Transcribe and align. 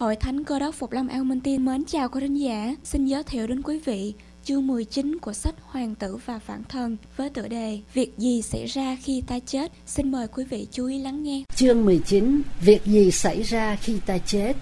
Hội 0.00 0.16
Thánh 0.16 0.44
Cơ 0.44 0.58
đốc 0.58 0.74
Phục 0.74 0.92
Lâm 0.92 1.08
An 1.08 1.28
Minh 1.28 1.40
Tiên 1.40 1.64
mến 1.64 1.84
chào 1.84 2.08
quý 2.08 2.20
thính 2.20 2.34
giả, 2.34 2.74
xin 2.84 3.06
giới 3.06 3.22
thiệu 3.22 3.46
đến 3.46 3.62
quý 3.62 3.80
vị 3.84 4.14
chương 4.44 4.66
19 4.66 5.18
của 5.18 5.32
sách 5.32 5.54
Hoàng 5.62 5.94
tử 5.94 6.18
và 6.26 6.38
Phản 6.38 6.64
thần 6.68 6.96
với 7.16 7.30
tựa 7.30 7.48
đề 7.48 7.80
Việc 7.94 8.18
gì 8.18 8.42
xảy 8.42 8.66
ra 8.66 8.96
khi 9.02 9.22
ta 9.26 9.38
chết? 9.46 9.72
Xin 9.86 10.12
mời 10.12 10.28
quý 10.28 10.44
vị 10.44 10.66
chú 10.70 10.86
ý 10.86 10.98
lắng 10.98 11.22
nghe. 11.22 11.42
Chương 11.54 11.84
19 11.84 12.42
Việc 12.60 12.84
gì 12.84 13.10
xảy 13.10 13.42
ra 13.42 13.76
khi 13.76 14.00
ta 14.06 14.18
chết? 14.18 14.56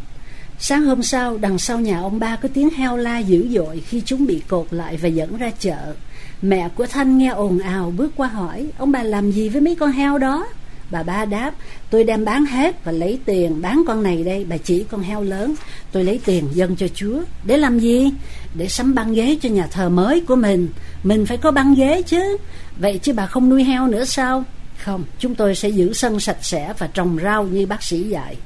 Sáng 0.59 0.85
hôm 0.85 1.03
sau, 1.03 1.39
đằng 1.39 1.59
sau 1.59 1.80
nhà 1.80 2.01
ông 2.01 2.19
ba 2.19 2.37
có 2.37 2.48
tiếng 2.55 2.71
heo 2.71 2.96
la 2.96 3.19
dữ 3.19 3.48
dội 3.51 3.80
khi 3.80 4.03
chúng 4.05 4.27
bị 4.27 4.43
cột 4.48 4.66
lại 4.71 4.96
và 4.96 5.09
dẫn 5.09 5.37
ra 5.37 5.51
chợ. 5.59 5.95
Mẹ 6.43 6.69
của 6.69 6.87
Thanh 6.87 7.19
nghe 7.19 7.29
ồn 7.29 7.59
ào 7.59 7.93
bước 7.96 8.12
qua 8.16 8.29
hỏi, 8.29 8.71
ông 8.79 8.93
bà 8.93 9.03
làm 9.03 9.30
gì 9.30 9.48
với 9.48 9.61
mấy 9.61 9.75
con 9.75 9.93
heo 9.93 10.19
đó? 10.19 10.46
Bà 10.91 11.03
ba 11.03 11.25
đáp, 11.25 11.55
tôi 11.91 12.05
đem 12.05 12.25
bán 12.25 12.46
hết 12.46 12.84
và 12.84 12.93
lấy 12.93 13.19
tiền, 13.25 13.62
bán 13.62 13.83
con 13.87 14.03
này 14.03 14.25
đây, 14.25 14.46
bà 14.48 14.57
chỉ 14.57 14.84
con 14.91 15.03
heo 15.03 15.23
lớn. 15.23 15.55
Tôi 15.93 16.05
lấy 16.05 16.21
tiền 16.25 16.48
dâng 16.53 16.77
cho 16.77 16.87
Chúa. 16.95 17.21
Để 17.45 17.57
làm 17.57 17.79
gì? 17.79 18.10
Để 18.55 18.69
sắm 18.69 18.95
băng 18.95 19.15
ghế 19.15 19.37
cho 19.43 19.48
nhà 19.48 19.66
thờ 19.66 19.88
mới 19.88 20.20
của 20.20 20.37
mình. 20.37 20.69
Mình 21.02 21.27
phải 21.27 21.37
có 21.37 21.51
băng 21.51 21.74
ghế 21.74 22.02
chứ. 22.02 22.37
Vậy 22.77 22.98
chứ 23.02 23.12
bà 23.12 23.27
không 23.27 23.48
nuôi 23.48 23.65
heo 23.65 23.87
nữa 23.87 24.05
sao? 24.05 24.45
Không, 24.79 25.05
chúng 25.19 25.34
tôi 25.34 25.55
sẽ 25.55 25.69
giữ 25.69 25.93
sân 25.93 26.20
sạch 26.20 26.38
sẽ 26.43 26.73
và 26.79 26.87
trồng 26.87 27.19
rau 27.23 27.45
như 27.45 27.66
bác 27.66 27.82
sĩ 27.82 28.02
dạy. 28.02 28.37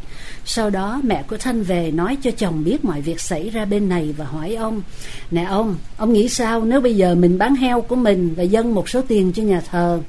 Sau 0.44 0.70
đó 0.70 1.00
mẹ 1.04 1.22
của 1.22 1.36
Thanh 1.36 1.62
về 1.62 1.90
nói 1.90 2.16
cho 2.22 2.30
chồng 2.30 2.64
biết 2.64 2.84
mọi 2.84 3.00
việc 3.00 3.20
xảy 3.20 3.50
ra 3.50 3.64
bên 3.64 3.88
này 3.88 4.14
và 4.16 4.24
hỏi 4.24 4.54
ông 4.54 4.82
Nè 5.30 5.44
ông, 5.44 5.76
ông 5.96 6.12
nghĩ 6.12 6.28
sao 6.28 6.64
nếu 6.64 6.80
bây 6.80 6.96
giờ 6.96 7.14
mình 7.14 7.38
bán 7.38 7.54
heo 7.54 7.80
của 7.80 7.96
mình 7.96 8.34
và 8.34 8.42
dâng 8.42 8.74
một 8.74 8.88
số 8.88 9.02
tiền 9.08 9.32
cho 9.32 9.42
nhà 9.42 9.60
thờ 9.70 10.00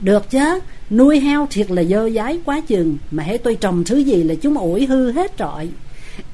được 0.00 0.30
chứ 0.30 0.60
Nuôi 0.90 1.20
heo 1.20 1.46
thiệt 1.50 1.70
là 1.70 1.84
dơ 1.84 2.10
dái 2.10 2.38
quá 2.44 2.60
chừng 2.60 2.98
Mà 3.10 3.22
hãy 3.22 3.38
tôi 3.38 3.54
trồng 3.54 3.84
thứ 3.84 3.96
gì 3.96 4.22
là 4.22 4.34
chúng 4.34 4.58
ủi 4.58 4.86
hư 4.86 5.12
hết 5.12 5.36
trọi 5.36 5.68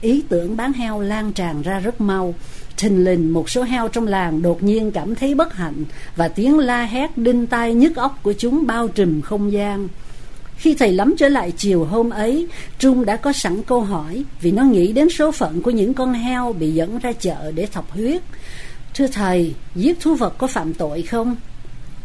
Ý 0.00 0.22
tưởng 0.28 0.56
bán 0.56 0.72
heo 0.72 1.00
lan 1.00 1.32
tràn 1.32 1.62
ra 1.62 1.78
rất 1.78 2.00
mau 2.00 2.34
Thình 2.76 3.04
lình 3.04 3.32
một 3.32 3.50
số 3.50 3.62
heo 3.62 3.88
trong 3.88 4.06
làng 4.06 4.42
đột 4.42 4.62
nhiên 4.62 4.90
cảm 4.90 5.14
thấy 5.14 5.34
bất 5.34 5.54
hạnh 5.54 5.84
Và 6.16 6.28
tiếng 6.28 6.58
la 6.58 6.82
hét 6.82 7.18
đinh 7.18 7.46
tai 7.46 7.74
nhức 7.74 7.96
óc 7.96 8.18
của 8.22 8.32
chúng 8.32 8.66
bao 8.66 8.88
trùm 8.88 9.20
không 9.20 9.52
gian 9.52 9.88
khi 10.56 10.74
thầy 10.74 10.92
lắm 10.92 11.14
trở 11.18 11.28
lại 11.28 11.52
chiều 11.56 11.84
hôm 11.84 12.10
ấy, 12.10 12.46
Trung 12.78 13.04
đã 13.04 13.16
có 13.16 13.32
sẵn 13.32 13.62
câu 13.62 13.80
hỏi 13.80 14.24
vì 14.40 14.52
nó 14.52 14.62
nghĩ 14.62 14.92
đến 14.92 15.10
số 15.10 15.32
phận 15.32 15.62
của 15.62 15.70
những 15.70 15.94
con 15.94 16.12
heo 16.12 16.52
bị 16.52 16.70
dẫn 16.70 16.98
ra 16.98 17.12
chợ 17.12 17.52
để 17.54 17.66
thọc 17.66 17.90
huyết. 17.90 18.22
Thưa 18.94 19.06
thầy, 19.06 19.54
giết 19.74 20.00
thú 20.00 20.14
vật 20.14 20.38
có 20.38 20.46
phạm 20.46 20.74
tội 20.74 21.02
không? 21.02 21.36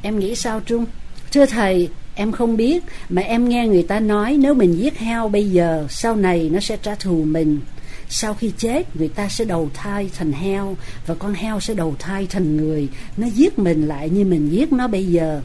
Em 0.02 0.20
nghĩ 0.20 0.36
sao 0.36 0.60
Trung? 0.60 0.86
Thưa 1.32 1.46
thầy, 1.46 1.90
em 2.22 2.32
không 2.32 2.58
biết 2.58 2.84
mà 3.10 3.22
em 3.22 3.50
nghe 3.50 3.68
người 3.68 3.84
ta 3.84 4.00
nói 4.00 4.38
nếu 4.40 4.54
mình 4.54 4.78
giết 4.78 4.98
heo 4.98 5.30
bây 5.30 5.50
giờ, 5.50 5.86
sau 5.90 6.16
này 6.16 6.50
nó 6.54 6.60
sẽ 6.60 6.78
trả 6.78 6.96
thù 6.96 7.24
mình. 7.24 7.60
Sau 8.10 8.34
khi 8.34 8.52
chết, 8.58 8.96
người 8.96 9.08
ta 9.08 9.30
sẽ 9.30 9.46
đầu 9.46 9.70
thai 9.74 10.10
thành 10.18 10.32
heo 10.32 10.76
và 11.08 11.16
con 11.16 11.34
heo 11.34 11.60
sẽ 11.60 11.74
đầu 11.74 11.96
thai 12.00 12.28
thành 12.28 12.58
người. 12.58 12.88
Nó 13.18 13.28
giết 13.28 13.60
mình 13.60 13.88
lại 13.88 14.10
như 14.10 14.26
mình 14.26 14.50
giết 14.52 14.74
nó 14.74 14.88
bây 14.88 15.06
giờ. 15.06 15.42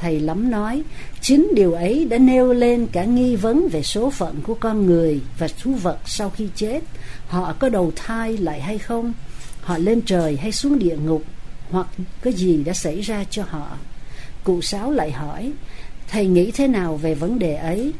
Thầy 0.00 0.20
lắm 0.20 0.50
nói, 0.50 0.82
chính 1.20 1.48
điều 1.54 1.72
ấy 1.72 2.04
đã 2.04 2.18
nêu 2.18 2.52
lên 2.52 2.86
cả 2.92 3.04
nghi 3.04 3.36
vấn 3.36 3.68
về 3.68 3.82
số 3.82 4.10
phận 4.10 4.40
của 4.42 4.54
con 4.54 4.86
người 4.86 5.20
và 5.38 5.48
thú 5.62 5.74
vật 5.74 5.98
sau 6.06 6.30
khi 6.30 6.48
chết. 6.54 6.80
Họ 7.28 7.52
có 7.58 7.68
đầu 7.68 7.92
thai 7.96 8.36
lại 8.36 8.60
hay 8.60 8.78
không? 8.78 9.12
Họ 9.60 9.78
lên 9.78 10.00
trời 10.00 10.36
hay 10.36 10.52
xuống 10.52 10.78
địa 10.78 10.96
ngục? 10.96 11.22
Hoặc 11.70 11.86
có 12.20 12.30
gì 12.30 12.64
đã 12.64 12.72
xảy 12.72 13.00
ra 13.00 13.24
cho 13.30 13.42
họ? 13.48 13.76
Cụ 14.44 14.62
Sáu 14.62 14.90
lại 14.90 15.12
hỏi, 15.12 15.52
thầy 16.08 16.26
nghĩ 16.26 16.50
thế 16.50 16.68
nào 16.68 16.96
về 16.96 17.14
vấn 17.14 17.38
đề 17.38 17.54
ấy? 17.54 17.92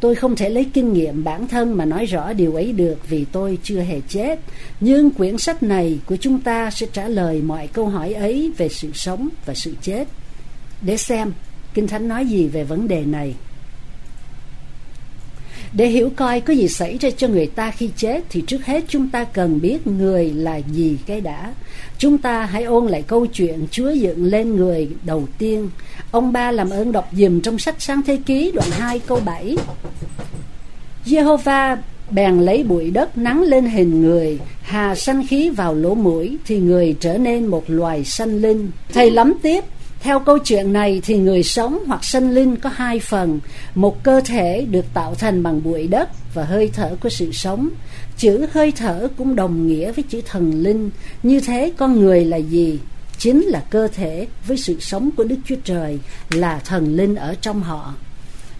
Tôi 0.00 0.14
không 0.14 0.36
thể 0.36 0.48
lấy 0.48 0.66
kinh 0.72 0.92
nghiệm 0.92 1.24
bản 1.24 1.48
thân 1.48 1.76
mà 1.76 1.84
nói 1.84 2.06
rõ 2.06 2.32
điều 2.32 2.54
ấy 2.54 2.72
được 2.72 3.08
vì 3.08 3.24
tôi 3.32 3.58
chưa 3.62 3.80
hề 3.80 4.00
chết. 4.08 4.40
Nhưng 4.80 5.10
quyển 5.10 5.38
sách 5.38 5.62
này 5.62 5.98
của 6.06 6.16
chúng 6.16 6.40
ta 6.40 6.70
sẽ 6.70 6.86
trả 6.92 7.08
lời 7.08 7.42
mọi 7.42 7.66
câu 7.66 7.88
hỏi 7.88 8.12
ấy 8.12 8.52
về 8.56 8.68
sự 8.68 8.90
sống 8.94 9.28
và 9.46 9.54
sự 9.54 9.74
chết. 9.82 10.08
Để 10.82 10.96
xem, 10.96 11.32
Kinh 11.74 11.86
Thánh 11.86 12.08
nói 12.08 12.26
gì 12.26 12.48
về 12.48 12.64
vấn 12.64 12.88
đề 12.88 13.04
này. 13.04 13.34
Để 15.72 15.86
hiểu 15.86 16.10
coi 16.16 16.40
có 16.40 16.52
gì 16.52 16.68
xảy 16.68 16.98
ra 16.98 17.10
cho 17.16 17.28
người 17.28 17.46
ta 17.46 17.70
khi 17.70 17.90
chết 17.96 18.24
thì 18.30 18.42
trước 18.46 18.66
hết 18.66 18.84
chúng 18.88 19.08
ta 19.08 19.24
cần 19.24 19.60
biết 19.60 19.86
người 19.86 20.32
là 20.32 20.56
gì 20.56 20.96
cái 21.06 21.20
đã. 21.20 21.52
Chúng 21.98 22.18
ta 22.18 22.44
hãy 22.44 22.64
ôn 22.64 22.86
lại 22.86 23.02
câu 23.02 23.26
chuyện 23.26 23.66
Chúa 23.70 23.90
dựng 23.90 24.24
lên 24.24 24.56
người 24.56 24.88
đầu 25.04 25.28
tiên. 25.38 25.70
Ông 26.10 26.32
ba 26.32 26.50
làm 26.50 26.70
ơn 26.70 26.92
đọc 26.92 27.08
dùm 27.12 27.40
trong 27.40 27.58
sách 27.58 27.74
Sáng 27.78 28.02
Thế 28.06 28.18
Ký 28.26 28.52
đoạn 28.54 28.70
2 28.70 28.98
câu 28.98 29.20
7. 29.24 29.56
Jehovah 31.06 31.76
bèn 32.10 32.38
lấy 32.38 32.62
bụi 32.62 32.90
đất 32.90 33.18
nắng 33.18 33.42
lên 33.42 33.64
hình 33.64 34.02
người, 34.02 34.38
hà 34.62 34.94
sanh 34.94 35.26
khí 35.26 35.50
vào 35.50 35.74
lỗ 35.74 35.94
mũi 35.94 36.36
thì 36.46 36.58
người 36.58 36.96
trở 37.00 37.18
nên 37.18 37.46
một 37.46 37.64
loài 37.66 38.04
sanh 38.04 38.36
linh. 38.36 38.70
Thầy 38.92 39.10
lắm 39.10 39.34
tiếp, 39.42 39.64
theo 40.00 40.20
câu 40.20 40.38
chuyện 40.38 40.72
này 40.72 41.00
thì 41.04 41.16
người 41.16 41.42
sống 41.42 41.78
hoặc 41.86 42.04
sinh 42.04 42.30
linh 42.34 42.56
có 42.56 42.70
hai 42.74 43.00
phần, 43.00 43.40
một 43.74 44.02
cơ 44.02 44.20
thể 44.24 44.66
được 44.70 44.84
tạo 44.94 45.14
thành 45.14 45.42
bằng 45.42 45.62
bụi 45.62 45.86
đất 45.86 46.08
và 46.34 46.44
hơi 46.44 46.70
thở 46.72 46.96
của 47.00 47.08
sự 47.08 47.32
sống. 47.32 47.68
Chữ 48.16 48.46
hơi 48.52 48.72
thở 48.72 49.08
cũng 49.16 49.36
đồng 49.36 49.66
nghĩa 49.66 49.92
với 49.92 50.04
chữ 50.08 50.20
thần 50.26 50.62
linh. 50.62 50.90
Như 51.22 51.40
thế 51.40 51.72
con 51.76 52.00
người 52.00 52.24
là 52.24 52.36
gì? 52.36 52.78
Chính 53.18 53.42
là 53.42 53.64
cơ 53.70 53.88
thể 53.88 54.26
với 54.46 54.56
sự 54.56 54.80
sống 54.80 55.10
của 55.16 55.24
Đức 55.24 55.36
Chúa 55.44 55.56
Trời 55.64 55.98
là 56.30 56.60
thần 56.64 56.96
linh 56.96 57.16
ở 57.16 57.34
trong 57.40 57.62
họ. 57.62 57.94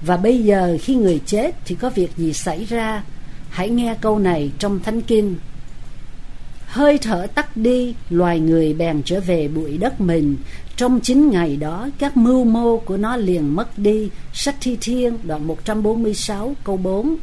Và 0.01 0.17
bây 0.17 0.45
giờ 0.45 0.79
khi 0.83 0.95
người 0.95 1.21
chết 1.27 1.55
thì 1.65 1.75
có 1.75 1.91
việc 1.91 2.11
gì 2.17 2.33
xảy 2.33 2.65
ra? 2.65 3.03
Hãy 3.51 3.69
nghe 3.69 3.95
câu 4.01 4.19
này 4.19 4.51
trong 4.59 4.81
Thánh 4.81 5.03
Kinh. 5.03 5.37
Hơi 6.67 6.99
thở 6.99 7.27
tắt 7.35 7.57
đi, 7.57 7.95
loài 8.11 8.41
người 8.41 8.75
bèn 8.75 9.03
trở 9.05 9.21
về 9.21 9.49
bụi 9.49 9.79
đất 9.79 10.01
mình, 10.01 10.37
trong 10.79 11.01
chín 11.01 11.31
ngày 11.31 11.57
đó, 11.57 11.89
các 11.99 12.17
mưu 12.17 12.45
mô 12.45 12.79
của 12.79 12.97
nó 12.97 13.17
liền 13.17 13.57
mất 13.57 13.79
đi. 13.79 14.11
Sách 14.33 14.55
Thi 14.61 14.77
Thiên, 14.81 15.19
đoạn 15.23 15.47
146, 15.47 16.55
câu 16.65 16.77
4. 16.77 17.17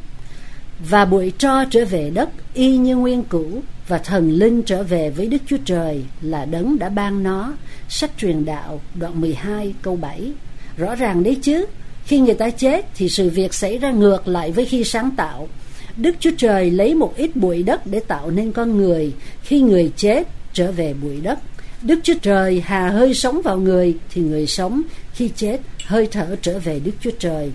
Và 0.90 1.04
bụi 1.04 1.32
tro 1.38 1.64
trở 1.64 1.84
về 1.84 2.10
đất, 2.14 2.28
y 2.54 2.76
như 2.76 2.96
nguyên 2.96 3.22
cũ, 3.24 3.62
và 3.88 3.98
thần 3.98 4.30
linh 4.30 4.62
trở 4.62 4.82
về 4.82 5.10
với 5.10 5.26
Đức 5.26 5.38
Chúa 5.46 5.56
Trời 5.64 6.02
là 6.20 6.44
đấng 6.44 6.78
đã 6.78 6.88
ban 6.88 7.22
nó. 7.22 7.52
Sách 7.88 8.10
truyền 8.18 8.44
đạo, 8.44 8.80
đoạn 8.94 9.20
12, 9.20 9.74
câu 9.82 9.96
7. 9.96 10.32
Rõ 10.76 10.94
ràng 10.94 11.22
đấy 11.22 11.36
chứ, 11.42 11.66
khi 12.04 12.20
người 12.20 12.34
ta 12.34 12.50
chết 12.50 12.86
thì 12.94 13.08
sự 13.08 13.30
việc 13.30 13.54
xảy 13.54 13.78
ra 13.78 13.90
ngược 13.90 14.28
lại 14.28 14.52
với 14.52 14.64
khi 14.64 14.84
sáng 14.84 15.10
tạo. 15.16 15.48
Đức 15.96 16.16
Chúa 16.20 16.32
Trời 16.36 16.70
lấy 16.70 16.94
một 16.94 17.16
ít 17.16 17.36
bụi 17.36 17.62
đất 17.62 17.86
để 17.86 18.00
tạo 18.00 18.30
nên 18.30 18.52
con 18.52 18.76
người, 18.76 19.12
khi 19.42 19.60
người 19.60 19.92
chết 19.96 20.28
trở 20.52 20.72
về 20.72 20.94
bụi 21.02 21.20
đất 21.20 21.38
Đức 21.82 22.00
Chúa 22.02 22.14
Trời 22.22 22.62
hà 22.66 22.88
hơi 22.88 23.14
sống 23.14 23.40
vào 23.44 23.58
người 23.58 23.96
thì 24.10 24.22
người 24.22 24.46
sống 24.46 24.82
khi 25.12 25.30
chết 25.36 25.60
hơi 25.84 26.08
thở 26.10 26.36
trở 26.42 26.58
về 26.58 26.80
Đức 26.84 26.92
Chúa 27.00 27.10
Trời. 27.18 27.50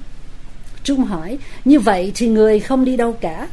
Trung 0.84 1.04
hỏi, 1.04 1.38
như 1.66 1.80
vậy 1.80 2.12
thì 2.16 2.28
người 2.28 2.60
không 2.60 2.86
đi 2.86 2.98
đâu 2.98 3.12
cả. 3.12 3.48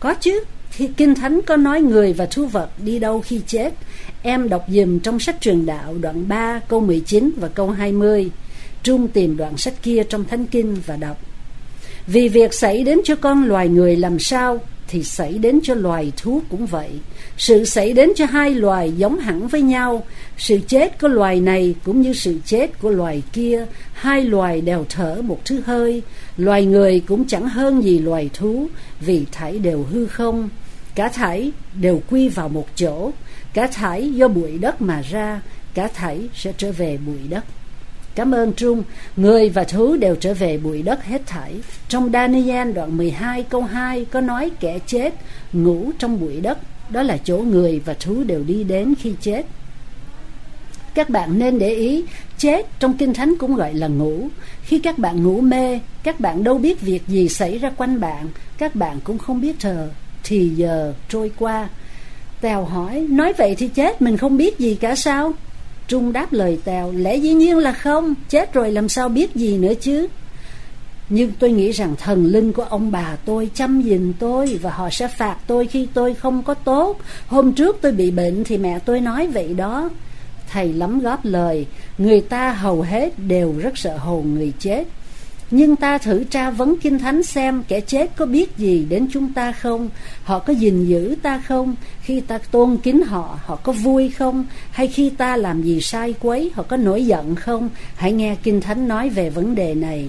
Có 0.00 0.14
chứ, 0.14 0.40
thì 0.76 0.88
Kinh 0.96 1.14
Thánh 1.14 1.40
có 1.42 1.56
nói 1.56 1.80
người 1.80 2.12
và 2.12 2.26
thú 2.26 2.46
vật 2.46 2.70
đi 2.84 2.98
đâu 2.98 3.20
khi 3.20 3.40
chết. 3.46 3.74
Em 4.22 4.48
đọc 4.48 4.64
dùm 4.68 4.98
trong 4.98 5.20
sách 5.20 5.36
truyền 5.40 5.66
đạo 5.66 5.94
đoạn 6.00 6.28
3 6.28 6.60
câu 6.68 6.80
19 6.80 7.30
và 7.36 7.48
câu 7.48 7.70
20. 7.70 8.30
Trung 8.82 9.08
tìm 9.08 9.36
đoạn 9.36 9.56
sách 9.56 9.74
kia 9.82 10.02
trong 10.08 10.24
Thánh 10.24 10.46
Kinh 10.46 10.76
và 10.86 10.96
đọc. 10.96 11.16
Vì 12.06 12.28
việc 12.28 12.54
xảy 12.54 12.84
đến 12.84 12.98
cho 13.04 13.16
con 13.16 13.44
loài 13.44 13.68
người 13.68 13.96
làm 13.96 14.18
sao 14.18 14.60
thì 14.88 15.04
xảy 15.04 15.38
đến 15.38 15.60
cho 15.62 15.74
loài 15.74 16.12
thú 16.16 16.42
cũng 16.50 16.66
vậy. 16.66 16.90
Sự 17.36 17.64
xảy 17.64 17.92
đến 17.92 18.10
cho 18.16 18.26
hai 18.26 18.54
loài 18.54 18.92
giống 18.92 19.18
hẳn 19.18 19.48
với 19.48 19.62
nhau. 19.62 20.06
Sự 20.38 20.58
chết 20.66 21.00
của 21.00 21.08
loài 21.08 21.40
này 21.40 21.74
cũng 21.84 22.00
như 22.02 22.12
sự 22.12 22.38
chết 22.44 22.80
của 22.80 22.90
loài 22.90 23.22
kia. 23.32 23.66
Hai 23.92 24.24
loài 24.24 24.60
đều 24.60 24.84
thở 24.88 25.22
một 25.22 25.44
thứ 25.44 25.60
hơi. 25.66 26.02
Loài 26.36 26.64
người 26.66 27.00
cũng 27.00 27.26
chẳng 27.28 27.48
hơn 27.48 27.84
gì 27.84 27.98
loài 27.98 28.30
thú, 28.34 28.66
vì 29.00 29.24
thảy 29.32 29.58
đều 29.58 29.86
hư 29.90 30.06
không. 30.06 30.48
Cả 30.94 31.08
thảy 31.08 31.52
đều 31.80 32.02
quy 32.10 32.28
vào 32.28 32.48
một 32.48 32.66
chỗ. 32.76 33.10
Cả 33.54 33.66
thảy 33.66 34.10
do 34.10 34.28
bụi 34.28 34.58
đất 34.58 34.82
mà 34.82 35.02
ra. 35.10 35.42
Cả 35.74 35.88
thảy 35.94 36.28
sẽ 36.34 36.52
trở 36.56 36.72
về 36.72 36.98
bụi 37.06 37.28
đất. 37.28 37.44
Cảm 38.18 38.34
ơn 38.34 38.52
Trung, 38.52 38.82
người 39.16 39.48
và 39.48 39.64
thú 39.64 39.96
đều 39.96 40.16
trở 40.16 40.34
về 40.34 40.58
bụi 40.58 40.82
đất 40.82 41.04
hết 41.04 41.26
thảy. 41.26 41.54
Trong 41.88 42.10
Daniel 42.12 42.72
đoạn 42.72 42.96
12 42.96 43.42
câu 43.42 43.62
2 43.62 44.04
có 44.04 44.20
nói 44.20 44.50
kẻ 44.60 44.78
chết 44.86 45.14
ngủ 45.52 45.90
trong 45.98 46.20
bụi 46.20 46.40
đất, 46.40 46.58
đó 46.90 47.02
là 47.02 47.16
chỗ 47.24 47.38
người 47.38 47.80
và 47.84 47.94
thú 47.94 48.22
đều 48.26 48.44
đi 48.44 48.64
đến 48.64 48.94
khi 49.00 49.14
chết. 49.20 49.46
Các 50.94 51.10
bạn 51.10 51.38
nên 51.38 51.58
để 51.58 51.74
ý, 51.74 52.04
chết 52.38 52.66
trong 52.78 52.96
Kinh 52.96 53.14
Thánh 53.14 53.34
cũng 53.38 53.54
gọi 53.54 53.74
là 53.74 53.86
ngủ. 53.86 54.28
Khi 54.62 54.78
các 54.78 54.98
bạn 54.98 55.22
ngủ 55.22 55.40
mê, 55.40 55.80
các 56.02 56.20
bạn 56.20 56.44
đâu 56.44 56.58
biết 56.58 56.80
việc 56.80 57.02
gì 57.08 57.28
xảy 57.28 57.58
ra 57.58 57.70
quanh 57.76 58.00
bạn, 58.00 58.28
các 58.58 58.74
bạn 58.74 59.00
cũng 59.04 59.18
không 59.18 59.40
biết 59.40 59.56
thờ, 59.60 59.88
thì 60.24 60.48
giờ 60.48 60.94
trôi 61.08 61.30
qua. 61.38 61.68
Tèo 62.40 62.64
hỏi, 62.64 63.06
nói 63.10 63.32
vậy 63.38 63.54
thì 63.58 63.68
chết 63.68 64.02
mình 64.02 64.16
không 64.16 64.36
biết 64.36 64.58
gì 64.58 64.74
cả 64.74 64.94
sao? 64.94 65.32
Trung 65.88 66.12
đáp 66.12 66.32
lời 66.32 66.58
Tèo, 66.64 66.92
lẽ 66.92 67.16
dĩ 67.16 67.34
nhiên 67.34 67.58
là 67.58 67.72
không, 67.72 68.14
chết 68.28 68.52
rồi 68.52 68.72
làm 68.72 68.88
sao 68.88 69.08
biết 69.08 69.34
gì 69.34 69.58
nữa 69.58 69.72
chứ. 69.80 70.06
Nhưng 71.08 71.32
tôi 71.38 71.50
nghĩ 71.50 71.70
rằng 71.70 71.94
thần 71.98 72.26
linh 72.26 72.52
của 72.52 72.62
ông 72.62 72.90
bà 72.90 73.16
tôi 73.24 73.50
chăm 73.54 73.82
gìn 73.82 74.12
tôi 74.18 74.58
và 74.62 74.70
họ 74.70 74.90
sẽ 74.90 75.08
phạt 75.08 75.36
tôi 75.46 75.66
khi 75.66 75.88
tôi 75.94 76.14
không 76.14 76.42
có 76.42 76.54
tốt. 76.54 77.00
Hôm 77.26 77.52
trước 77.52 77.78
tôi 77.80 77.92
bị 77.92 78.10
bệnh 78.10 78.44
thì 78.44 78.58
mẹ 78.58 78.78
tôi 78.78 79.00
nói 79.00 79.26
vậy 79.26 79.54
đó. 79.54 79.90
Thầy 80.50 80.72
lắm 80.72 81.00
góp 81.00 81.24
lời, 81.24 81.66
người 81.98 82.20
ta 82.20 82.52
hầu 82.52 82.82
hết 82.82 83.18
đều 83.18 83.54
rất 83.58 83.78
sợ 83.78 83.96
hồn 83.96 84.34
người 84.34 84.52
chết. 84.58 84.84
Nhưng 85.50 85.76
ta 85.76 85.98
thử 85.98 86.24
tra 86.24 86.50
vấn 86.50 86.78
kinh 86.78 86.98
thánh 86.98 87.22
xem 87.22 87.62
kẻ 87.68 87.80
chết 87.80 88.16
có 88.16 88.26
biết 88.26 88.56
gì 88.56 88.86
đến 88.88 89.08
chúng 89.12 89.32
ta 89.32 89.52
không? 89.52 89.90
Họ 90.22 90.38
có 90.38 90.52
gìn 90.52 90.84
giữ 90.84 91.16
ta 91.22 91.42
không? 91.46 91.74
Khi 92.02 92.20
ta 92.20 92.38
tôn 92.38 92.76
kính 92.82 93.02
họ, 93.02 93.38
họ 93.44 93.56
có 93.56 93.72
vui 93.72 94.10
không? 94.10 94.46
Hay 94.70 94.86
khi 94.86 95.10
ta 95.10 95.36
làm 95.36 95.62
gì 95.62 95.80
sai 95.80 96.14
quấy, 96.20 96.50
họ 96.54 96.62
có 96.62 96.76
nổi 96.76 97.06
giận 97.06 97.34
không? 97.34 97.70
Hãy 97.96 98.12
nghe 98.12 98.36
kinh 98.42 98.60
thánh 98.60 98.88
nói 98.88 99.08
về 99.08 99.30
vấn 99.30 99.54
đề 99.54 99.74
này. 99.74 100.08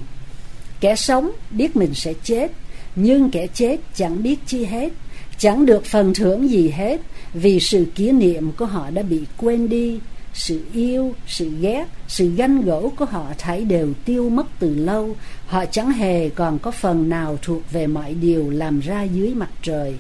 Kẻ 0.80 0.96
sống 0.96 1.32
biết 1.52 1.76
mình 1.76 1.94
sẽ 1.94 2.14
chết, 2.24 2.52
nhưng 2.96 3.32
kẻ 3.32 3.48
chết 3.48 3.78
chẳng 3.96 4.24
biết 4.24 4.40
chi 4.48 4.66
hết, 4.66 4.90
chẳng 5.38 5.66
được 5.66 5.86
phần 5.86 6.14
thưởng 6.14 6.50
gì 6.50 6.70
hết, 6.70 7.02
vì 7.34 7.60
sự 7.60 7.86
kỷ 7.96 8.12
niệm 8.12 8.52
của 8.52 8.66
họ 8.66 8.90
đã 8.90 9.02
bị 9.02 9.22
quên 9.38 9.70
đi 9.70 10.00
sự 10.34 10.66
yêu, 10.74 11.16
sự 11.28 11.52
ghét, 11.62 11.86
sự 12.08 12.30
ganh 12.30 12.62
gỗ 12.62 12.92
của 12.98 13.06
họ 13.06 13.26
thảy 13.38 13.64
đều 13.66 13.94
tiêu 14.06 14.30
mất 14.30 14.48
từ 14.60 14.76
lâu. 14.76 15.16
Họ 15.48 15.66
chẳng 15.66 15.92
hề 15.92 16.30
còn 16.30 16.60
có 16.60 16.72
phần 16.72 17.10
nào 17.10 17.38
thuộc 17.42 17.72
về 17.72 17.88
mọi 17.88 18.14
điều 18.14 18.50
làm 18.50 18.80
ra 18.80 19.04
dưới 19.04 19.34
mặt 19.34 19.50
trời. 19.62 19.96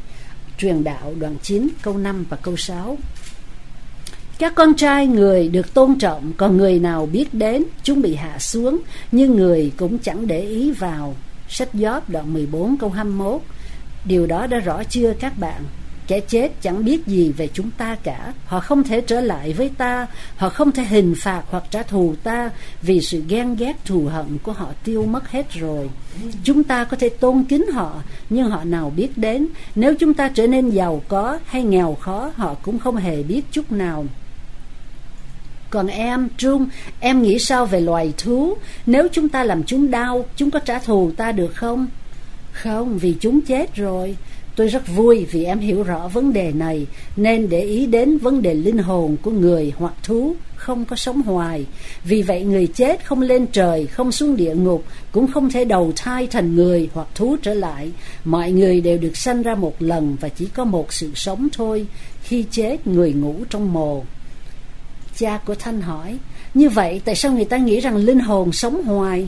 Truyền 0.57 0.83
đạo 0.83 1.13
đoạn 1.19 1.35
9 1.41 1.67
câu 1.81 1.97
5 1.97 2.25
và 2.29 2.37
câu 2.37 2.57
6 2.57 2.97
các 4.39 4.55
con 4.55 4.73
trai 4.73 5.07
người 5.07 5.47
được 5.47 5.73
tôn 5.73 5.97
trọng 5.99 6.31
Còn 6.37 6.57
người 6.57 6.79
nào 6.79 7.05
biết 7.05 7.33
đến 7.33 7.63
Chúng 7.83 8.01
bị 8.01 8.15
hạ 8.15 8.39
xuống 8.39 8.79
Nhưng 9.11 9.35
người 9.35 9.71
cũng 9.77 9.97
chẳng 9.97 10.27
để 10.27 10.41
ý 10.41 10.71
vào 10.71 11.15
Sách 11.49 11.69
Gióp 11.73 12.09
đoạn 12.09 12.33
14 12.33 12.77
câu 12.77 12.89
21 12.89 13.41
Điều 14.05 14.27
đó 14.27 14.47
đã 14.47 14.59
rõ 14.59 14.83
chưa 14.83 15.13
các 15.19 15.37
bạn 15.39 15.63
Kẻ 16.09 16.19
chết 16.19 16.51
chẳng 16.61 16.85
biết 16.85 17.07
gì 17.07 17.31
về 17.31 17.49
chúng 17.53 17.71
ta 17.71 17.95
cả 18.03 18.33
Họ 18.45 18.59
không 18.59 18.83
thể 18.83 19.01
trở 19.01 19.21
lại 19.21 19.53
với 19.53 19.71
ta 19.77 20.07
Họ 20.35 20.49
không 20.49 20.71
thể 20.71 20.83
hình 20.83 21.15
phạt 21.17 21.43
hoặc 21.49 21.63
trả 21.71 21.83
thù 21.83 22.15
ta 22.23 22.49
Vì 22.81 23.01
sự 23.01 23.23
ghen 23.27 23.55
ghét 23.55 23.85
thù 23.85 24.05
hận 24.05 24.37
của 24.43 24.51
họ 24.51 24.67
tiêu 24.83 25.05
mất 25.05 25.31
hết 25.31 25.53
rồi 25.53 25.89
Chúng 26.43 26.63
ta 26.63 26.83
có 26.83 26.97
thể 26.97 27.09
tôn 27.09 27.43
kính 27.43 27.65
họ 27.71 28.01
Nhưng 28.29 28.49
họ 28.49 28.63
nào 28.63 28.93
biết 28.95 29.17
đến 29.17 29.47
Nếu 29.75 29.95
chúng 29.95 30.13
ta 30.13 30.29
trở 30.29 30.47
nên 30.47 30.69
giàu 30.69 31.01
có 31.07 31.39
hay 31.45 31.63
nghèo 31.63 31.97
khó 31.99 32.31
Họ 32.35 32.53
cũng 32.53 32.79
không 32.79 32.95
hề 32.95 33.23
biết 33.23 33.41
chút 33.51 33.71
nào 33.71 34.05
còn 35.69 35.87
em, 35.87 36.29
Trung, 36.37 36.67
em 36.99 37.21
nghĩ 37.21 37.39
sao 37.39 37.65
về 37.65 37.81
loài 37.81 38.13
thú? 38.17 38.57
Nếu 38.85 39.07
chúng 39.11 39.29
ta 39.29 39.43
làm 39.43 39.63
chúng 39.63 39.91
đau, 39.91 40.25
chúng 40.35 40.51
có 40.51 40.59
trả 40.59 40.79
thù 40.79 41.11
ta 41.17 41.31
được 41.31 41.55
không? 41.55 41.87
Không, 42.51 42.97
vì 42.97 43.15
chúng 43.19 43.41
chết 43.41 43.75
rồi. 43.75 44.15
Tôi 44.59 44.67
rất 44.67 44.87
vui 44.87 45.25
vì 45.31 45.43
em 45.43 45.59
hiểu 45.59 45.83
rõ 45.83 46.07
vấn 46.07 46.33
đề 46.33 46.51
này 46.51 46.87
nên 47.15 47.49
để 47.49 47.61
ý 47.61 47.85
đến 47.85 48.17
vấn 48.17 48.41
đề 48.41 48.53
linh 48.53 48.77
hồn 48.77 49.17
của 49.21 49.31
người 49.31 49.73
hoặc 49.77 49.93
thú 50.03 50.35
không 50.55 50.85
có 50.85 50.95
sống 50.95 51.21
hoài. 51.21 51.65
Vì 52.03 52.21
vậy 52.21 52.43
người 52.43 52.67
chết 52.67 53.05
không 53.05 53.21
lên 53.21 53.47
trời, 53.47 53.87
không 53.87 54.11
xuống 54.11 54.35
địa 54.35 54.55
ngục, 54.55 54.83
cũng 55.11 55.27
không 55.27 55.49
thể 55.49 55.65
đầu 55.65 55.93
thai 55.95 56.27
thành 56.27 56.55
người 56.55 56.89
hoặc 56.93 57.07
thú 57.15 57.35
trở 57.41 57.53
lại. 57.53 57.91
Mọi 58.25 58.51
người 58.51 58.81
đều 58.81 58.97
được 58.97 59.17
sanh 59.17 59.41
ra 59.41 59.55
một 59.55 59.75
lần 59.79 60.17
và 60.19 60.29
chỉ 60.29 60.45
có 60.45 60.65
một 60.65 60.93
sự 60.93 61.11
sống 61.15 61.47
thôi. 61.53 61.85
Khi 62.23 62.45
chết 62.51 62.87
người 62.87 63.13
ngủ 63.13 63.35
trong 63.49 63.73
mồ. 63.73 64.03
Cha 65.17 65.37
của 65.45 65.55
Thanh 65.55 65.81
hỏi, 65.81 66.17
như 66.53 66.69
vậy 66.69 67.01
tại 67.05 67.15
sao 67.15 67.31
người 67.31 67.45
ta 67.45 67.57
nghĩ 67.57 67.79
rằng 67.79 67.95
linh 67.95 68.19
hồn 68.19 68.51
sống 68.51 68.83
hoài? 68.83 69.27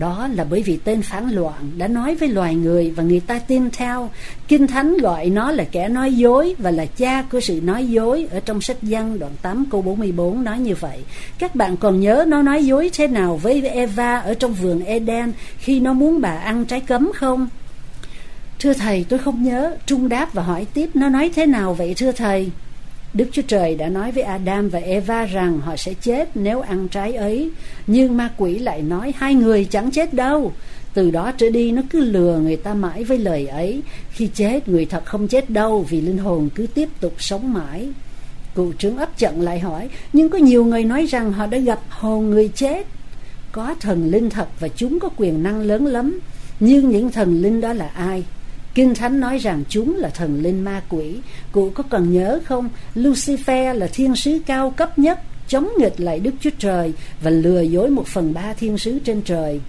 Đó 0.00 0.28
là 0.34 0.44
bởi 0.50 0.62
vì 0.62 0.76
tên 0.84 1.02
phản 1.02 1.30
loạn 1.30 1.70
đã 1.78 1.88
nói 1.88 2.14
với 2.14 2.28
loài 2.28 2.54
người 2.54 2.90
và 2.90 3.02
người 3.02 3.20
ta 3.20 3.38
tin 3.38 3.70
theo. 3.70 4.10
Kinh 4.48 4.66
Thánh 4.66 4.96
gọi 4.96 5.30
nó 5.30 5.52
là 5.52 5.64
kẻ 5.64 5.88
nói 5.88 6.14
dối 6.14 6.54
và 6.58 6.70
là 6.70 6.86
cha 6.86 7.22
của 7.22 7.40
sự 7.40 7.60
nói 7.64 7.86
dối. 7.86 8.26
Ở 8.30 8.40
trong 8.40 8.60
sách 8.60 8.76
văn 8.82 9.18
đoạn 9.18 9.32
8 9.42 9.64
câu 9.70 9.82
44 9.82 10.44
nói 10.44 10.58
như 10.58 10.74
vậy. 10.74 10.98
Các 11.38 11.54
bạn 11.54 11.76
còn 11.76 12.00
nhớ 12.00 12.24
nó 12.28 12.42
nói 12.42 12.64
dối 12.64 12.90
thế 12.92 13.06
nào 13.06 13.36
với 13.36 13.68
Eva 13.68 14.18
ở 14.18 14.34
trong 14.34 14.54
vườn 14.54 14.84
Eden 14.84 15.32
khi 15.58 15.80
nó 15.80 15.92
muốn 15.92 16.20
bà 16.20 16.30
ăn 16.30 16.64
trái 16.64 16.80
cấm 16.80 17.10
không? 17.14 17.48
Thưa 18.58 18.72
thầy, 18.72 19.04
tôi 19.08 19.18
không 19.18 19.42
nhớ. 19.42 19.76
Trung 19.86 20.08
đáp 20.08 20.34
và 20.34 20.42
hỏi 20.42 20.66
tiếp, 20.74 20.90
nó 20.94 21.08
nói 21.08 21.30
thế 21.34 21.46
nào 21.46 21.74
vậy, 21.74 21.94
thưa 21.96 22.12
thầy? 22.12 22.50
Đức 23.14 23.28
Chúa 23.32 23.42
Trời 23.42 23.74
đã 23.74 23.88
nói 23.88 24.12
với 24.12 24.22
Adam 24.22 24.68
và 24.68 24.78
Eva 24.78 25.24
rằng 25.24 25.60
họ 25.60 25.76
sẽ 25.76 25.94
chết 25.94 26.28
nếu 26.34 26.60
ăn 26.60 26.88
trái 26.88 27.12
ấy. 27.12 27.50
Nhưng 27.86 28.16
ma 28.16 28.30
quỷ 28.36 28.58
lại 28.58 28.82
nói, 28.82 29.12
hai 29.16 29.34
người 29.34 29.64
chẳng 29.64 29.90
chết 29.90 30.14
đâu. 30.14 30.52
Từ 30.94 31.10
đó 31.10 31.32
trở 31.32 31.50
đi, 31.50 31.72
nó 31.72 31.82
cứ 31.90 32.00
lừa 32.00 32.38
người 32.38 32.56
ta 32.56 32.74
mãi 32.74 33.04
với 33.04 33.18
lời 33.18 33.46
ấy. 33.46 33.82
Khi 34.10 34.28
chết, 34.34 34.68
người 34.68 34.86
thật 34.86 35.04
không 35.04 35.28
chết 35.28 35.50
đâu, 35.50 35.86
vì 35.88 36.00
linh 36.00 36.18
hồn 36.18 36.48
cứ 36.54 36.66
tiếp 36.74 36.88
tục 37.00 37.14
sống 37.18 37.52
mãi. 37.52 37.88
Cụ 38.54 38.72
trưởng 38.72 38.96
ấp 38.96 39.18
chận 39.18 39.40
lại 39.40 39.60
hỏi, 39.60 39.88
Nhưng 40.12 40.30
có 40.30 40.38
nhiều 40.38 40.64
người 40.64 40.84
nói 40.84 41.06
rằng 41.06 41.32
họ 41.32 41.46
đã 41.46 41.58
gặp 41.58 41.80
hồn 41.88 42.30
người 42.30 42.50
chết 42.54 42.86
Có 43.52 43.74
thần 43.80 44.10
linh 44.10 44.30
thật 44.30 44.48
và 44.60 44.68
chúng 44.68 45.00
có 45.00 45.08
quyền 45.16 45.42
năng 45.42 45.60
lớn 45.60 45.86
lắm, 45.86 46.20
Nhưng 46.60 46.90
những 46.90 47.10
thần 47.10 47.42
linh 47.42 47.60
đó 47.60 47.72
là 47.72 47.88
ai 47.88 48.24
Kinh 48.74 48.94
Thánh 48.94 49.20
nói 49.20 49.38
rằng 49.38 49.64
chúng 49.68 49.96
là 49.96 50.08
thần 50.08 50.42
linh 50.42 50.64
ma 50.64 50.82
quỷ. 50.88 51.16
Cụ 51.52 51.70
có 51.74 51.82
cần 51.90 52.12
nhớ 52.12 52.40
không? 52.44 52.68
Lucifer 52.94 53.74
là 53.74 53.86
thiên 53.86 54.16
sứ 54.16 54.38
cao 54.46 54.70
cấp 54.70 54.98
nhất, 54.98 55.20
chống 55.48 55.68
nghịch 55.78 56.00
lại 56.00 56.20
Đức 56.20 56.34
Chúa 56.40 56.50
Trời 56.58 56.92
và 57.22 57.30
lừa 57.30 57.60
dối 57.60 57.90
một 57.90 58.06
phần 58.06 58.34
ba 58.34 58.54
thiên 58.54 58.78
sứ 58.78 58.98
trên 58.98 59.22
trời. 59.22 59.60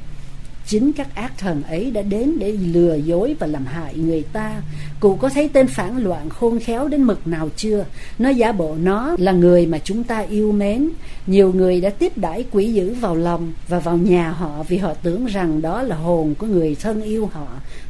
Chính 0.65 0.93
các 0.93 1.15
ác 1.15 1.37
thần 1.37 1.63
ấy 1.63 1.91
đã 1.91 2.01
đến 2.01 2.39
để 2.39 2.51
lừa 2.51 2.95
dối 2.95 3.35
và 3.39 3.47
làm 3.47 3.65
hại 3.65 3.95
người 3.95 4.23
ta. 4.33 4.61
Cụ 4.99 5.15
có 5.15 5.29
thấy 5.29 5.49
tên 5.53 5.67
phản 5.67 5.97
loạn 5.97 6.29
khôn 6.29 6.59
khéo 6.59 6.87
đến 6.87 7.03
mực 7.03 7.27
nào 7.27 7.49
chưa? 7.55 7.85
Nó 8.19 8.29
giả 8.29 8.51
bộ 8.51 8.75
nó 8.81 9.15
là 9.19 9.31
người 9.31 9.65
mà 9.65 9.77
chúng 9.83 10.03
ta 10.03 10.19
yêu 10.19 10.51
mến. 10.51 10.89
Nhiều 11.27 11.53
người 11.53 11.81
đã 11.81 11.89
tiếp 11.89 12.17
đãi 12.17 12.45
quỷ 12.51 12.73
dữ 12.73 12.93
vào 12.93 13.15
lòng 13.15 13.53
và 13.67 13.79
vào 13.79 13.97
nhà 13.97 14.31
họ 14.31 14.63
vì 14.63 14.77
họ 14.77 14.93
tưởng 14.93 15.25
rằng 15.25 15.61
đó 15.61 15.81
là 15.81 15.95
hồn 15.95 16.35
của 16.35 16.47
người 16.47 16.75
thân 16.75 17.01
yêu 17.01 17.25
họ. 17.25 17.47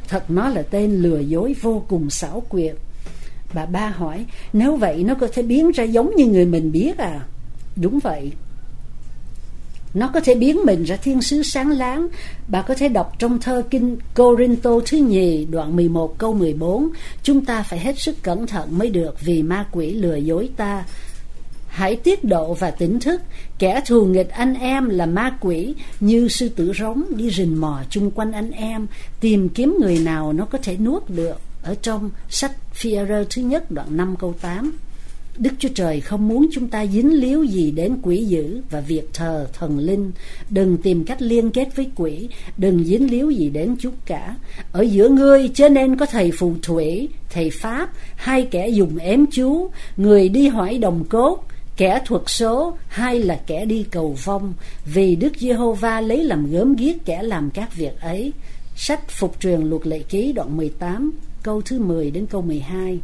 Thật 0.08 0.30
nó 0.30 0.48
là 0.48 0.62
tên 0.62 1.02
lừa 1.02 1.18
dối 1.18 1.54
vô 1.62 1.82
cùng 1.88 2.10
xảo 2.10 2.42
quyệt. 2.48 2.74
Bà 3.54 3.66
ba 3.66 3.88
hỏi, 3.88 4.26
nếu 4.52 4.76
vậy 4.76 5.04
nó 5.04 5.14
có 5.14 5.26
thể 5.32 5.42
biến 5.42 5.70
ra 5.70 5.84
giống 5.84 6.16
như 6.16 6.26
người 6.26 6.46
mình 6.46 6.72
biết 6.72 6.98
à? 6.98 7.20
Đúng 7.76 7.98
vậy, 7.98 8.32
nó 9.94 10.10
có 10.14 10.20
thể 10.20 10.34
biến 10.34 10.58
mình 10.64 10.84
ra 10.84 10.96
thiên 10.96 11.22
sứ 11.22 11.42
sáng 11.42 11.70
láng. 11.70 12.08
Bà 12.48 12.62
có 12.62 12.74
thể 12.74 12.88
đọc 12.88 13.12
trong 13.18 13.40
thơ 13.40 13.62
kinh 13.70 13.96
Corinto 14.14 14.70
thứ 14.86 14.96
nhì 14.96 15.44
đoạn 15.44 15.76
11 15.76 16.18
câu 16.18 16.34
14. 16.34 16.88
Chúng 17.22 17.44
ta 17.44 17.62
phải 17.62 17.78
hết 17.78 17.98
sức 17.98 18.22
cẩn 18.22 18.46
thận 18.46 18.78
mới 18.78 18.90
được 18.90 19.20
vì 19.20 19.42
ma 19.42 19.66
quỷ 19.72 19.90
lừa 19.90 20.16
dối 20.16 20.50
ta. 20.56 20.84
Hãy 21.68 21.96
tiết 21.96 22.24
độ 22.24 22.54
và 22.54 22.70
tỉnh 22.70 23.00
thức, 23.00 23.20
kẻ 23.58 23.80
thù 23.86 24.04
nghịch 24.04 24.30
anh 24.30 24.54
em 24.54 24.88
là 24.88 25.06
ma 25.06 25.36
quỷ 25.40 25.74
như 26.00 26.28
sư 26.28 26.48
tử 26.48 26.72
rống 26.78 27.04
đi 27.16 27.30
rình 27.30 27.60
mò 27.60 27.82
chung 27.90 28.10
quanh 28.10 28.32
anh 28.32 28.50
em, 28.50 28.86
tìm 29.20 29.48
kiếm 29.48 29.76
người 29.80 29.98
nào 29.98 30.32
nó 30.32 30.44
có 30.44 30.58
thể 30.62 30.76
nuốt 30.76 31.10
được. 31.10 31.40
Ở 31.62 31.74
trong 31.82 32.10
sách 32.28 32.52
phi 32.72 32.96
thứ 33.30 33.42
nhất 33.42 33.70
đoạn 33.70 33.96
5 33.96 34.16
câu 34.16 34.34
8. 34.40 34.72
Đức 35.38 35.50
Chúa 35.58 35.68
Trời 35.74 36.00
không 36.00 36.28
muốn 36.28 36.46
chúng 36.52 36.68
ta 36.68 36.86
dính 36.86 37.20
líu 37.20 37.44
gì 37.44 37.70
đến 37.70 37.96
quỷ 38.02 38.24
dữ 38.24 38.60
và 38.70 38.80
việc 38.80 39.08
thờ 39.12 39.46
thần 39.52 39.78
linh. 39.78 40.12
Đừng 40.50 40.76
tìm 40.76 41.04
cách 41.04 41.22
liên 41.22 41.50
kết 41.50 41.76
với 41.76 41.90
quỷ, 41.96 42.28
đừng 42.56 42.84
dính 42.84 43.10
líu 43.10 43.30
gì 43.30 43.50
đến 43.50 43.76
chút 43.76 43.94
cả. 44.06 44.36
Ở 44.72 44.82
giữa 44.82 45.08
ngươi 45.08 45.48
chớ 45.48 45.68
nên 45.68 45.96
có 45.96 46.06
thầy 46.06 46.30
phù 46.30 46.54
thủy, 46.62 47.08
thầy 47.30 47.50
Pháp, 47.50 47.90
hai 48.16 48.48
kẻ 48.50 48.68
dùng 48.68 48.96
ém 48.96 49.26
chú, 49.26 49.70
người 49.96 50.28
đi 50.28 50.48
hỏi 50.48 50.78
đồng 50.78 51.04
cốt, 51.04 51.44
kẻ 51.76 52.00
thuật 52.06 52.22
số 52.26 52.76
hay 52.88 53.20
là 53.22 53.40
kẻ 53.46 53.64
đi 53.64 53.84
cầu 53.90 54.16
vong 54.24 54.54
vì 54.84 55.16
Đức 55.16 55.32
Giê-hô-va 55.38 56.00
lấy 56.00 56.24
làm 56.24 56.50
gớm 56.50 56.76
ghiếc 56.76 57.04
kẻ 57.04 57.22
làm 57.22 57.50
các 57.50 57.76
việc 57.76 58.00
ấy. 58.00 58.32
Sách 58.76 59.10
Phục 59.10 59.40
truyền 59.40 59.60
luật 59.60 59.86
lệ 59.86 59.98
ký 59.98 60.32
đoạn 60.32 60.56
18 60.56 61.12
câu 61.42 61.62
thứ 61.62 61.78
10 61.78 62.10
đến 62.10 62.26
câu 62.26 62.42
12. 62.42 63.00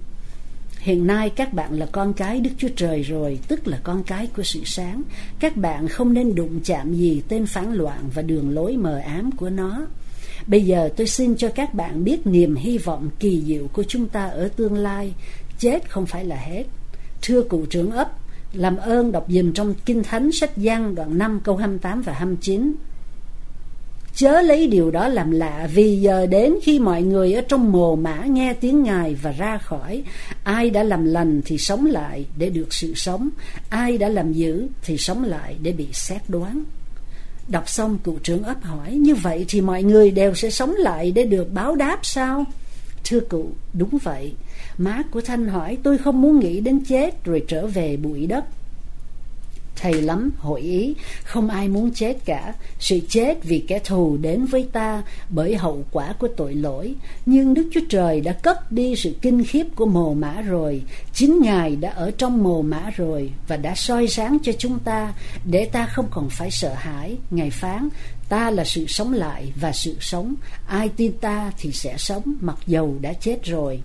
Hiện 0.79 1.07
nay 1.07 1.31
các 1.31 1.53
bạn 1.53 1.73
là 1.73 1.87
con 1.93 2.13
cái 2.13 2.41
Đức 2.41 2.51
Chúa 2.59 2.69
Trời 2.77 3.03
rồi, 3.03 3.39
tức 3.49 3.69
là 3.69 3.79
con 3.83 4.03
cái 4.03 4.29
của 4.37 4.43
sự 4.43 4.61
sáng. 4.65 5.03
Các 5.41 5.57
bạn 5.57 5.89
không 5.89 6.13
nên 6.15 6.35
đụng 6.35 6.61
chạm 6.65 6.95
gì 6.95 7.23
tên 7.29 7.47
phản 7.47 7.73
loạn 7.73 8.01
và 8.15 8.23
đường 8.23 8.51
lối 8.51 8.77
mờ 8.77 8.99
ám 8.99 9.31
của 9.33 9.51
nó. 9.51 9.87
Bây 10.47 10.63
giờ 10.63 10.89
tôi 10.97 11.07
xin 11.07 11.37
cho 11.37 11.49
các 11.49 11.75
bạn 11.75 12.05
biết 12.05 12.27
niềm 12.27 12.55
hy 12.57 12.79
vọng 12.79 13.11
kỳ 13.19 13.43
diệu 13.47 13.67
của 13.73 13.83
chúng 13.89 14.09
ta 14.09 14.27
ở 14.27 14.49
tương 14.49 14.75
lai. 14.75 15.15
Chết 15.59 15.91
không 15.91 16.07
phải 16.07 16.25
là 16.25 16.37
hết. 16.37 16.65
Thưa 17.23 17.43
cụ 17.43 17.67
trưởng 17.67 17.91
ấp, 17.91 18.13
làm 18.53 18.77
ơn 18.77 19.13
đọc 19.13 19.27
dùm 19.29 19.53
trong 19.53 19.75
Kinh 19.85 20.03
Thánh 20.03 20.33
sách 20.33 20.57
Giăng 20.57 20.95
đoạn 20.95 21.19
5 21.19 21.41
câu 21.45 21.57
28 21.57 22.03
và 22.03 22.13
29. 22.13 22.73
Chớ 24.19 24.43
lấy 24.43 24.67
điều 24.67 24.91
đó 24.91 25.09
làm 25.09 25.31
lạ 25.31 25.69
vì 25.75 25.97
giờ 25.97 26.27
đến 26.27 26.55
khi 26.63 26.79
mọi 26.79 27.03
người 27.03 27.33
ở 27.33 27.41
trong 27.41 27.73
mồ 27.73 27.97
mã 27.97 28.25
nghe 28.25 28.55
tiếng 28.55 28.83
Ngài 28.83 29.15
và 29.15 29.33
ra 29.33 29.59
khỏi. 29.59 30.03
Ai 30.45 30.71
đã 30.71 30.83
làm 30.83 31.05
lành 31.05 31.43
thì 31.45 31.59
sống 31.59 31.87
lại 31.87 32.27
để 32.39 32.51
được 32.51 32.75
sự 32.75 32.95
sống. 32.95 33.29
Ai 33.69 33.99
đã 33.99 34.09
làm 34.09 34.33
dữ 34.33 34.67
thì 34.83 34.97
sống 34.97 35.25
lại 35.25 35.57
để 35.63 35.73
bị 35.73 35.87
xét 35.93 36.23
đoán. 36.29 36.65
Đọc 37.49 37.69
xong 37.69 37.99
cụ 38.05 38.19
trưởng 38.23 38.43
ấp 38.43 38.65
hỏi, 38.65 38.93
như 38.93 39.15
vậy 39.15 39.45
thì 39.49 39.61
mọi 39.61 39.83
người 39.83 40.11
đều 40.11 40.35
sẽ 40.35 40.51
sống 40.51 40.75
lại 40.79 41.13
để 41.13 41.25
được 41.25 41.53
báo 41.53 41.75
đáp 41.75 41.99
sao? 42.03 42.45
Thưa 43.05 43.21
cụ, 43.21 43.51
đúng 43.73 43.99
vậy. 44.03 44.33
Má 44.79 45.03
của 45.11 45.21
Thanh 45.21 45.49
hỏi, 45.49 45.79
tôi 45.83 45.99
không 45.99 46.23
muốn 46.23 46.41
nghĩ 46.41 46.61
đến 46.61 46.85
chết 46.89 47.25
rồi 47.25 47.45
trở 47.49 47.67
về 47.67 47.97
bụi 47.97 48.27
đất. 48.27 48.45
Thầy 49.81 50.03
lắm 50.03 50.31
hội 50.39 50.61
ý, 50.61 50.95
không 51.25 51.49
ai 51.49 51.69
muốn 51.69 51.91
chết 51.91 52.25
cả. 52.25 52.55
Sự 52.81 53.01
chết 53.09 53.45
vì 53.45 53.65
kẻ 53.69 53.79
thù 53.79 54.17
đến 54.17 54.45
với 54.45 54.69
ta 54.73 55.03
bởi 55.29 55.57
hậu 55.57 55.85
quả 55.91 56.13
của 56.13 56.29
tội 56.37 56.55
lỗi. 56.55 56.95
Nhưng 57.27 57.55
Đức 57.55 57.71
Chúa 57.73 57.81
Trời 57.89 58.21
đã 58.21 58.33
cất 58.33 58.73
đi 58.73 58.97
sự 58.97 59.15
kinh 59.23 59.45
khiếp 59.45 59.67
của 59.75 59.87
mồ 59.87 60.15
mã 60.15 60.41
rồi. 60.41 60.83
Chính 61.13 61.43
Ngài 61.43 61.77
đã 61.77 61.91
ở 61.91 62.11
trong 62.11 62.43
mồ 62.43 62.63
mã 62.63 62.91
rồi 62.97 63.31
và 63.49 63.57
đã 63.57 63.75
soi 63.75 64.09
sáng 64.09 64.39
cho 64.43 64.53
chúng 64.59 64.79
ta 64.79 65.15
để 65.45 65.65
ta 65.65 65.87
không 65.87 66.07
còn 66.11 66.29
phải 66.31 66.51
sợ 66.51 66.75
hãi. 66.75 67.17
Ngài 67.31 67.51
phán, 67.51 67.89
ta 68.29 68.51
là 68.51 68.65
sự 68.65 68.87
sống 68.87 69.13
lại 69.13 69.53
và 69.61 69.73
sự 69.73 69.97
sống. 70.01 70.35
Ai 70.67 70.89
tin 70.89 71.13
ta 71.13 71.53
thì 71.59 71.73
sẽ 71.73 71.95
sống 71.99 72.23
mặc 72.41 72.57
dầu 72.67 72.97
đã 73.01 73.13
chết 73.13 73.45
rồi 73.45 73.81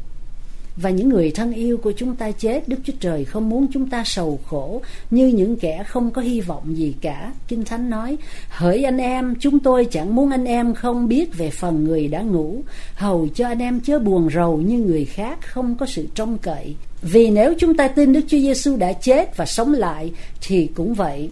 và 0.77 0.89
những 0.89 1.09
người 1.09 1.31
thân 1.31 1.53
yêu 1.53 1.77
của 1.77 1.91
chúng 1.91 2.15
ta 2.15 2.31
chết, 2.31 2.67
Đức 2.67 2.77
Chúa 2.83 2.93
Trời 2.99 3.25
không 3.25 3.49
muốn 3.49 3.67
chúng 3.73 3.89
ta 3.89 4.03
sầu 4.05 4.39
khổ 4.45 4.81
như 5.11 5.27
những 5.27 5.55
kẻ 5.55 5.83
không 5.87 6.11
có 6.11 6.21
hy 6.21 6.41
vọng 6.41 6.77
gì 6.77 6.95
cả 7.01 7.33
Kinh 7.47 7.65
Thánh 7.65 7.89
nói, 7.89 8.17
hỡi 8.49 8.83
anh 8.83 8.97
em, 8.97 9.35
chúng 9.39 9.59
tôi 9.59 9.85
chẳng 9.85 10.15
muốn 10.15 10.29
anh 10.29 10.45
em 10.45 10.73
không 10.73 11.07
biết 11.07 11.37
về 11.37 11.49
phần 11.49 11.83
người 11.83 12.07
đã 12.07 12.21
ngủ 12.21 12.61
hầu 12.95 13.27
cho 13.35 13.47
anh 13.47 13.59
em 13.59 13.79
chớ 13.79 13.99
buồn 13.99 14.29
rầu 14.33 14.57
như 14.57 14.77
người 14.77 15.05
khác 15.05 15.39
không 15.41 15.75
có 15.75 15.85
sự 15.85 16.07
trông 16.15 16.37
cậy 16.37 16.75
vì 17.01 17.29
nếu 17.29 17.53
chúng 17.59 17.77
ta 17.77 17.87
tin 17.87 18.13
Đức 18.13 18.21
Chúa 18.27 18.37
Giêsu 18.37 18.77
đã 18.77 18.93
chết 18.93 19.37
và 19.37 19.45
sống 19.45 19.73
lại, 19.73 20.11
thì 20.41 20.69
cũng 20.75 20.93
vậy 20.93 21.29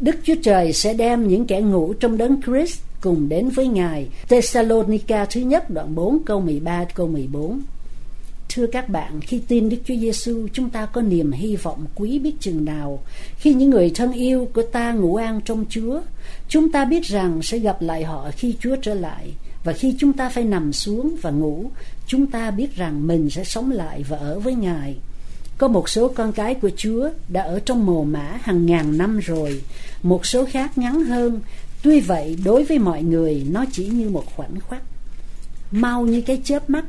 Đức 0.00 0.16
Chúa 0.24 0.34
Trời 0.42 0.72
sẽ 0.72 0.94
đem 0.94 1.28
những 1.28 1.46
kẻ 1.46 1.60
ngủ 1.60 1.92
trong 1.92 2.16
đấng 2.16 2.42
Christ 2.42 2.80
cùng 3.00 3.28
đến 3.28 3.48
với 3.48 3.66
Ngài. 3.66 4.08
Thessalonica 4.28 5.24
thứ 5.24 5.40
nhất 5.40 5.70
đoạn 5.70 5.94
4 5.94 6.18
câu 6.24 6.40
13 6.40 6.84
câu 6.94 7.08
14. 7.08 7.60
Thưa 8.54 8.66
các 8.66 8.88
bạn, 8.88 9.20
khi 9.20 9.40
tin 9.48 9.68
Đức 9.68 9.76
Chúa 9.84 9.96
Giêsu, 9.96 10.48
chúng 10.52 10.70
ta 10.70 10.86
có 10.86 11.02
niềm 11.02 11.32
hy 11.32 11.56
vọng 11.56 11.86
quý 11.94 12.18
biết 12.18 12.34
chừng 12.40 12.64
nào. 12.64 13.02
Khi 13.36 13.54
những 13.54 13.70
người 13.70 13.90
thân 13.94 14.12
yêu 14.12 14.48
của 14.54 14.62
ta 14.62 14.92
ngủ 14.92 15.16
an 15.16 15.40
trong 15.44 15.64
Chúa, 15.68 16.00
chúng 16.48 16.72
ta 16.72 16.84
biết 16.84 17.04
rằng 17.04 17.42
sẽ 17.42 17.58
gặp 17.58 17.82
lại 17.82 18.04
họ 18.04 18.30
khi 18.36 18.56
Chúa 18.60 18.76
trở 18.76 18.94
lại. 18.94 19.32
Và 19.64 19.72
khi 19.72 19.94
chúng 19.98 20.12
ta 20.12 20.28
phải 20.28 20.44
nằm 20.44 20.72
xuống 20.72 21.16
và 21.22 21.30
ngủ, 21.30 21.70
chúng 22.06 22.26
ta 22.26 22.50
biết 22.50 22.76
rằng 22.76 23.06
mình 23.06 23.30
sẽ 23.30 23.44
sống 23.44 23.70
lại 23.70 24.04
và 24.08 24.16
ở 24.16 24.40
với 24.40 24.54
Ngài. 24.54 24.96
Có 25.58 25.68
một 25.68 25.88
số 25.88 26.08
con 26.08 26.32
cái 26.32 26.54
của 26.54 26.70
Chúa 26.76 27.10
đã 27.28 27.42
ở 27.42 27.60
trong 27.60 27.86
mồ 27.86 28.04
mã 28.04 28.38
hàng 28.42 28.66
ngàn 28.66 28.98
năm 28.98 29.18
rồi, 29.18 29.62
một 30.02 30.26
số 30.26 30.44
khác 30.44 30.78
ngắn 30.78 31.04
hơn. 31.04 31.40
Tuy 31.82 32.00
vậy, 32.00 32.36
đối 32.44 32.64
với 32.64 32.78
mọi 32.78 33.02
người, 33.02 33.46
nó 33.50 33.64
chỉ 33.72 33.86
như 33.86 34.10
một 34.10 34.24
khoảnh 34.36 34.60
khắc. 34.70 34.82
Mau 35.70 36.06
như 36.06 36.20
cái 36.20 36.40
chớp 36.44 36.70
mắt 36.70 36.84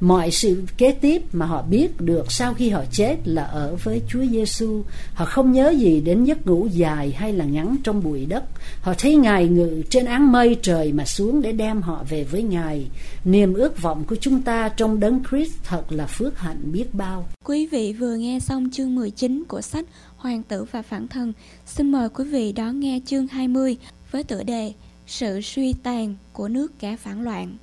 mọi 0.00 0.30
sự 0.30 0.62
kế 0.76 0.92
tiếp 0.92 1.22
mà 1.32 1.46
họ 1.46 1.62
biết 1.62 2.00
được 2.00 2.32
sau 2.32 2.54
khi 2.54 2.68
họ 2.68 2.84
chết 2.90 3.16
là 3.24 3.42
ở 3.42 3.76
với 3.84 4.02
Chúa 4.08 4.24
Giêsu. 4.30 4.82
Họ 5.14 5.24
không 5.24 5.52
nhớ 5.52 5.70
gì 5.70 6.00
đến 6.00 6.24
giấc 6.24 6.46
ngủ 6.46 6.66
dài 6.66 7.10
hay 7.10 7.32
là 7.32 7.44
ngắn 7.44 7.76
trong 7.82 8.02
bụi 8.02 8.26
đất. 8.26 8.44
Họ 8.80 8.94
thấy 8.98 9.16
Ngài 9.16 9.48
ngự 9.48 9.82
trên 9.90 10.04
áng 10.04 10.32
mây 10.32 10.56
trời 10.62 10.92
mà 10.92 11.04
xuống 11.04 11.42
để 11.42 11.52
đem 11.52 11.82
họ 11.82 12.04
về 12.08 12.24
với 12.24 12.42
Ngài. 12.42 12.86
Niềm 13.24 13.54
ước 13.54 13.82
vọng 13.82 14.04
của 14.06 14.16
chúng 14.16 14.42
ta 14.42 14.68
trong 14.68 15.00
đấng 15.00 15.22
Christ 15.30 15.52
thật 15.64 15.92
là 15.92 16.06
phước 16.06 16.38
hạnh 16.38 16.72
biết 16.72 16.94
bao. 16.94 17.28
Quý 17.44 17.66
vị 17.66 17.92
vừa 17.92 18.14
nghe 18.14 18.40
xong 18.40 18.70
chương 18.72 18.94
19 18.94 19.44
của 19.48 19.60
sách 19.60 19.84
Hoàng 20.16 20.42
tử 20.42 20.64
và 20.72 20.82
phản 20.82 21.08
thần, 21.08 21.32
Xin 21.66 21.92
mời 21.92 22.08
quý 22.08 22.24
vị 22.24 22.52
đón 22.52 22.80
nghe 22.80 23.00
chương 23.06 23.26
20 23.26 23.76
với 24.10 24.24
tựa 24.24 24.42
đề 24.42 24.72
Sự 25.06 25.40
suy 25.40 25.72
tàn 25.72 26.14
của 26.32 26.48
nước 26.48 26.78
kẻ 26.78 26.96
phản 26.96 27.22
loạn. 27.22 27.56